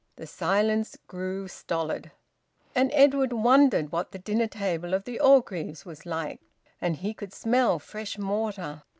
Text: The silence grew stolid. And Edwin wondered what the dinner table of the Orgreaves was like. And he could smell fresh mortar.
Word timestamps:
The 0.15 0.25
silence 0.25 0.97
grew 1.05 1.47
stolid. 1.47 2.09
And 2.73 2.89
Edwin 2.91 3.43
wondered 3.43 3.91
what 3.91 4.11
the 4.11 4.17
dinner 4.17 4.47
table 4.47 4.95
of 4.95 5.03
the 5.03 5.19
Orgreaves 5.19 5.85
was 5.85 6.07
like. 6.07 6.41
And 6.81 6.95
he 6.95 7.13
could 7.13 7.31
smell 7.33 7.77
fresh 7.77 8.17
mortar. 8.17 8.81